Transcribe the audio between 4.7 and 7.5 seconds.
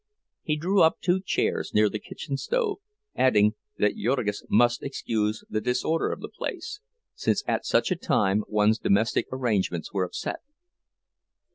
excuse the disorder of the place, since